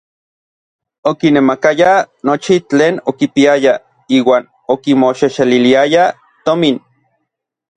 [1.09, 3.77] Okinemakayaj nochi tlen okipiayaj
[4.17, 4.43] iuan
[4.73, 6.09] okimoxexeliliayaj
[6.45, 6.75] tomin.